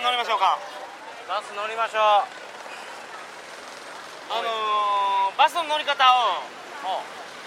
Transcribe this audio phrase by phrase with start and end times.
[0.00, 0.56] 乗りましょうか。
[1.28, 2.24] バス乗りましょう。
[4.32, 6.40] あのー、バスの乗り方を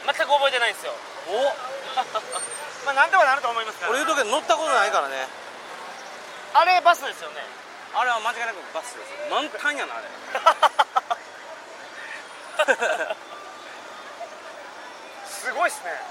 [0.05, 0.93] 全く覚えてないんですよ。
[1.27, 1.49] お。
[2.85, 3.91] まあなんとかなると思いますから。
[3.91, 5.27] 俺言うとけど乗ったことないからね。
[6.53, 7.41] あれバスですよね。
[7.95, 9.11] あれは間違いなくバスです。
[9.31, 10.07] 満タンやなあれ。
[15.26, 16.01] すごいっすね。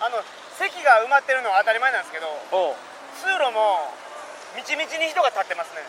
[0.00, 0.24] あの
[0.58, 2.26] 席が埋まってるのは当たり前なんですけど
[3.22, 3.94] 通路も
[4.54, 5.82] みちみちに人が立ってますね。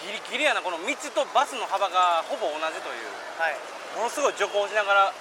[0.00, 3.12] ギリギリやなこの道とバスの幅がほぼ同じという。
[3.36, 3.56] はい。
[3.96, 5.12] ものすごい徐行しながら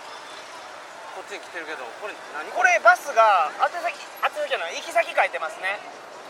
[1.16, 2.48] こっちに来てるけどこれ何？
[2.52, 5.80] これバスが宛先宛先じゃない行き先書いてますね。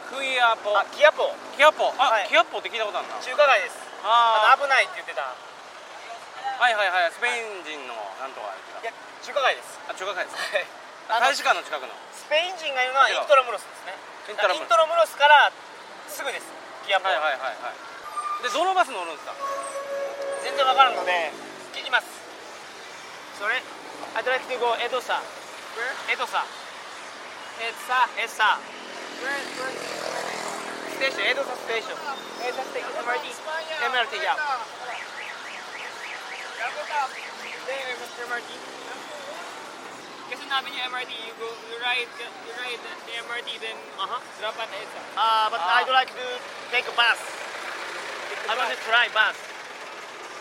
[0.09, 0.73] クイアポ。
[0.77, 1.29] あキアポ。
[1.57, 1.93] キアポ？
[1.97, 2.29] あ、はい。
[2.29, 3.17] キアポって聞いたことあるな。
[3.21, 3.77] 中華街です。
[4.05, 5.25] ああの危ないって言ってた。
[5.25, 7.13] はいはいはい。
[7.13, 8.49] スペイン人のなんとか
[8.81, 9.77] いや中華街です。
[9.89, 11.21] あ中華街ですはい。
[11.21, 11.93] 大使館の近くの。
[12.13, 13.09] スペイン人がいるのは。
[13.09, 13.93] イントラムロスですね。
[14.29, 14.65] イントラムロス。
[14.65, 15.53] イントラムロスから
[16.15, 16.47] すぐです。
[16.87, 18.43] キアポはいはいはいはい。
[18.43, 19.35] でどのバス乗るんですか？
[20.43, 21.31] 全然わからんので
[21.75, 22.07] 聞きます。
[23.39, 23.59] それ
[24.15, 25.19] ？I'd like to go EDSA
[26.07, 26.45] EDSA
[27.59, 33.03] エサエサ station。EDSA station。EDSA station。
[33.03, 33.27] MRT
[33.91, 34.37] MRT や
[38.25, 38.47] MRT
[40.25, 42.25] Kasi sabi niya MRT, you go, you ride, you
[42.57, 44.17] ride the MRT, then uh-huh.
[44.41, 44.97] drop at EDSA.
[45.13, 45.77] Uh, but Ah.
[45.77, 46.25] I do like to
[46.73, 47.21] take a bus.
[48.49, 49.37] I want to try bus.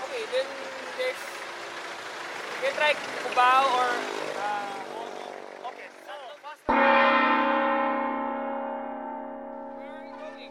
[0.08, 0.48] Okay, then
[0.96, 3.92] there's, you can try Cubao or
[4.40, 6.72] uh, Okay, so faster.
[6.72, 6.80] Where
[9.92, 10.48] are you going?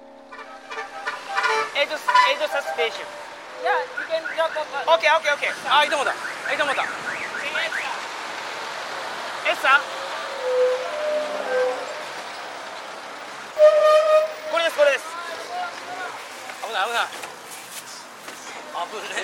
[1.73, 2.45] Edo, Edo
[2.77, 3.07] station.
[3.65, 4.85] Yeah, you can drop off at...
[4.99, 5.49] Okay, okay, okay.
[5.65, 6.13] 아, 이동호다.
[6.13, 6.85] 아, 이동호다.
[9.45, 9.81] エサ
[14.51, 15.03] これですこれです。
[16.63, 17.07] 危ない危ない。
[18.73, 19.23] 危ね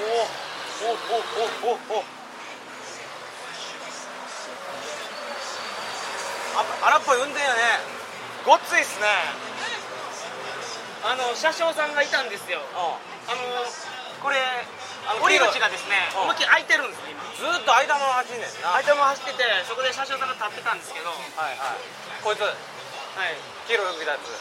[0.81, 2.03] おおおおおお
[6.55, 7.79] あ荒っぽい運転やね。
[8.45, 9.07] ごっついっすね。
[11.03, 12.59] あの車掌さんがいたんですよ。
[12.59, 13.39] うあの
[15.47, 16.21] 口がですねうん。
[16.27, 17.03] 思いっきり開いてるんです。
[17.07, 18.75] ねずーっと間も走んねんな。
[18.75, 21.81] 開いても走っててそこで車掌さんが立ってたんですけどははいはい。
[22.23, 22.43] こいつい。
[23.67, 24.31] 黄色いやつ。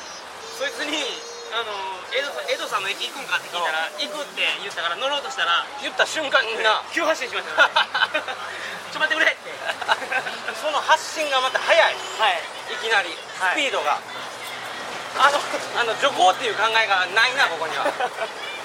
[0.59, 0.99] そいつに
[1.55, 1.73] あの
[2.13, 6.83] 江戸江戸さんの駅行くんかって聞いたら行くって言ったから乗ろうとしたら言った瞬間にな。
[6.93, 7.67] 急発進しました。
[7.67, 7.73] ね
[8.93, 9.49] ちょっと待ってくれって。
[10.61, 11.83] その発信がまた速い。
[11.83, 12.43] はい。
[12.73, 13.17] いきなり。
[13.41, 13.53] はい。
[13.53, 13.99] スピードが、
[15.19, 15.41] あの
[15.81, 17.87] あの徐行っていう考えがないなここには。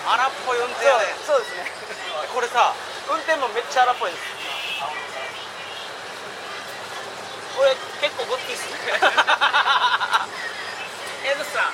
[0.05, 1.15] 荒っぽい運転やで。
[1.25, 1.32] そ
[2.53, 2.69] さ
[3.09, 4.21] 運転もめっちゃ荒っぽいです。
[7.57, 8.77] これ結構ごっついっすね。
[11.25, 11.73] 江戸さ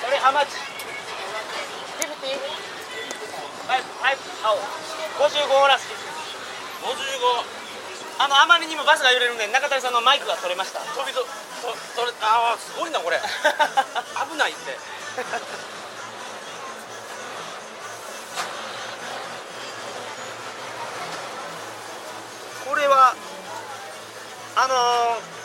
[0.00, 0.56] それハマチ。
[2.00, 2.16] 50
[3.68, 3.84] 5 5
[4.42, 4.56] how
[5.20, 5.88] 55らしい。
[5.88, 6.08] です。
[6.88, 7.44] 55
[8.18, 10.80] あのあまりにもバスが揺れるんで中谷さんのマイクが取れました。
[10.80, 11.28] 飛びとと
[11.94, 13.20] それあーすごいなこれ。
[13.20, 14.78] 危ないって
[22.68, 23.14] これは
[24.56, 25.36] あのー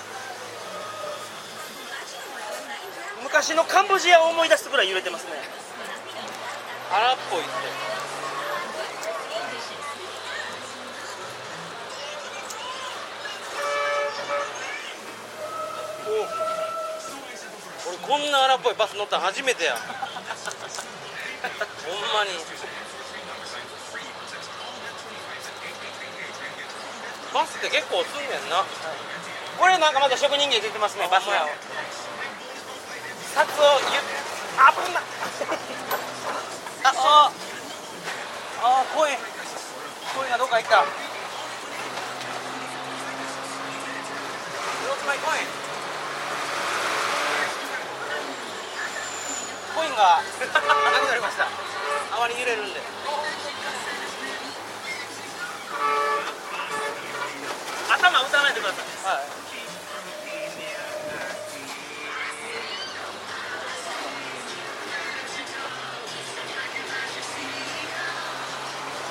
[3.41, 5.31] 昔のカンボジアを思い出すぐらい揺れてますね。
[6.93, 7.49] 荒っぽいって。
[16.05, 19.73] お俺こんな荒っぽいバス乗ったの初めてや。
[19.81, 19.81] ほん
[22.13, 22.37] まに。
[27.33, 28.63] バスって結構すんねんな。
[29.57, 31.45] これなんかまだ職人芸出てますねバスが
[33.33, 33.97] 札をゆ
[34.59, 34.99] あぶな
[36.83, 37.31] あ
[38.61, 39.15] ああコイン
[40.15, 40.83] コインがどっか行った
[44.83, 45.47] Where's my coin?
[49.75, 50.21] コインが
[50.91, 52.80] なくなりましたあまり揺れるんで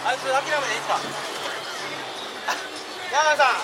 [0.05, 0.99] あいつ諦めていいっすか？
[3.13, 3.57] 山田さん。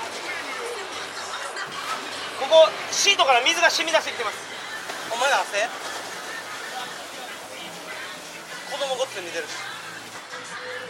[2.37, 4.37] ここシートから水が染み出してきてます。
[5.11, 5.67] お前ら汗
[8.71, 9.51] 子供ごっつ見てるし。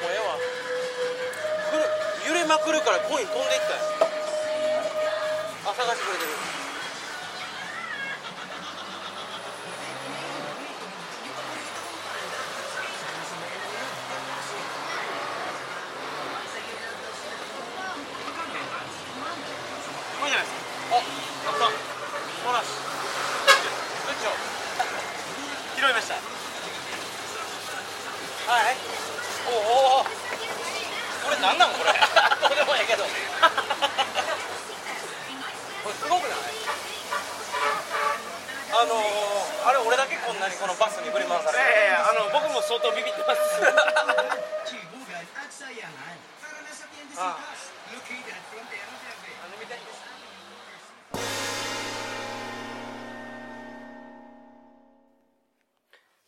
[0.02, 0.37] もうええわ。
[1.70, 1.88] くる
[2.28, 3.81] 揺れまくるからコイン飛んでいったよ
[5.66, 6.31] あ探してくれてる。
[28.46, 28.76] はい。
[29.46, 29.50] お
[30.02, 30.10] おこ
[31.31, 31.90] れなんなんこれ。
[31.90, 33.10] どうでもええけどこ
[35.90, 36.38] れすごくない？
[38.78, 43.40] あのー、あれ俺だけこんなにこのバスに振り回されてええあの僕も相当ビビってます。
[47.19, 47.38] あ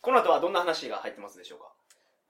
[0.01, 1.78] この後はどんな話が入ってますでしょうか？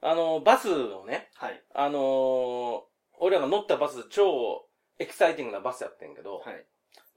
[0.02, 1.62] あのバスをねはい。
[1.76, 2.82] あのー、
[3.20, 4.66] 俺らが乗ったバス超
[4.98, 6.66] エキサイティングなバスやってんけど、はい。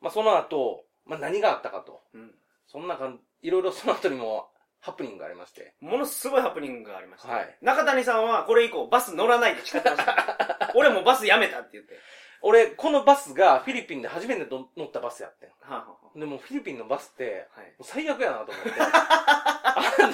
[0.00, 2.00] まあその後、まあ何があったかと。
[2.14, 2.34] うん。
[2.67, 2.99] そんな
[3.43, 4.49] いろいろその後にも
[4.81, 5.75] ハプニングがありまして。
[5.81, 7.56] ものすごいハプニングがありました、はい。
[7.62, 10.73] 中谷さんはこれ以降バス乗らないって誓ってました。
[10.75, 11.99] 俺もバスやめたって言って。
[12.43, 15.49] 俺、このバスがフィリピンで初めて乗乗ったバスやってん。
[15.50, 15.87] はあ、は
[16.17, 17.75] あでもフィリピンのバスって、はい。
[17.82, 18.70] 最悪やなと思って。
[18.81, 20.11] あ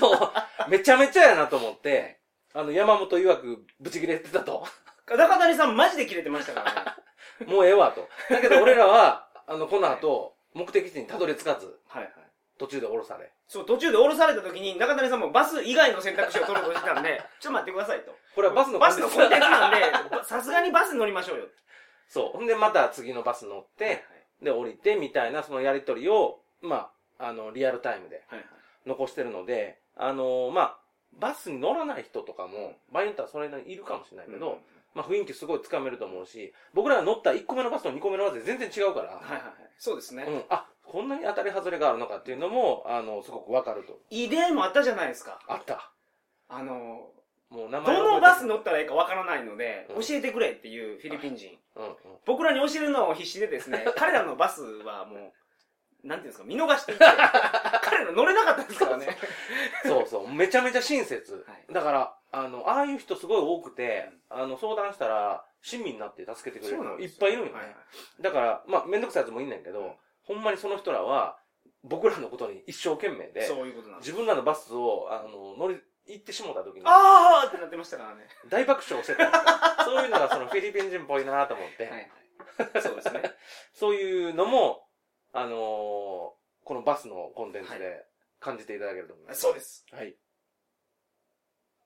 [0.67, 2.21] の、めちゃめちゃやなと思って、
[2.59, 4.67] あの、山本曰くブチ切れてたと。
[5.07, 8.09] 中谷さんマジでキレてましたからね もうええわと。
[8.29, 12.13] だけど俺らは、あの、この後、目的地にたどり着かず、はいはい
[12.59, 13.31] 途中で降ろされ。
[13.47, 20.25] そう途中で降ろされた時に中谷さんもバス以外の選択肢を取ろうとしてたんで ちょっと待ってくださいとこれはバスのバスのコンテンツなんで。
[20.25, 21.47] さすがにバスに乗りましょうよ
[22.09, 22.31] そう。
[22.31, 24.05] ほんでまた次のバス乗って、
[24.43, 26.91] で、降りてみたいな、そのやりとりを、ま
[27.21, 28.47] あ、あの、リアルタイムではいはい
[28.87, 30.79] 残してるので、あのまあ、
[31.19, 34.57] バスに乗らない人とかも、場合によってはそれなりにいるかもしれないけど、うん。
[34.95, 39.53] まあ雰囲気すごいつかめると思うし、僕らが乗った1個目のバスと2個目のバスで全然違うから、はいはいはい。
[39.79, 44.01] そうですね、うん、あ、こんなに当たり外れがあるのかっていうのも、あの、すごくわかると。
[44.11, 45.41] いい出会いもあったじゃないですか。
[45.47, 45.93] あった。
[46.49, 47.11] あの
[47.51, 50.03] もう名前どのバス乗ったらいいかわからないので、うん。
[50.03, 51.57] 教えてくれっていうフィリピン人。
[51.77, 51.95] うんうん。
[52.27, 57.05] 僕らに教えるのを必死でですね彼らのバスはもうなんていうんですか見逃していって
[58.13, 59.17] 乗れなかったですからね。
[59.85, 60.29] そうそう。
[60.29, 61.45] めちゃめちゃ親切。
[61.47, 61.73] はい。
[61.73, 67.59] だから、あの、ああいう人すごい多くて、あの、相談したら、親身になって助けてくれる人いっぱいいるんよね。
[67.59, 68.23] はいはい。
[68.23, 69.93] だから、まあ、めんどくさいやつもいんねんけど、うん。
[70.23, 71.39] ほんまにその人らは、
[71.83, 74.09] 僕らのことに一生懸命で、そういうことなんです。
[74.09, 77.49] 自分らのバスを、あの、乗り、行ってしもた時に、あー！
[77.49, 78.27] ってなってましたからね。
[78.49, 79.95] 大爆笑してたんですよ。
[79.97, 82.83] そういうのがそのフィリピン人っぽいなと思って、はいはい。
[82.83, 83.23] そうですね。
[83.75, 84.89] そういうのも、
[85.33, 86.38] あのー
[86.69, 88.05] このバスのコンテンツで
[88.41, 89.41] 感じていただけると思います。
[89.41, 90.15] そうですはい。